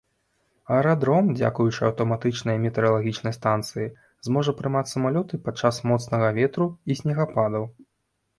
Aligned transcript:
Аэрадром, 0.75 1.27
дзякуючы 1.37 1.81
аўтаматычнай 1.89 2.57
метэаралагічнай 2.63 3.35
станцыі, 3.39 3.87
зможа 4.29 4.55
прымаць 4.63 4.83
самалёты 4.95 5.41
падчас 5.45 5.81
моцнага 5.93 6.33
ветру 6.41 6.67
і 6.89 7.01
снегападаў. 7.05 7.63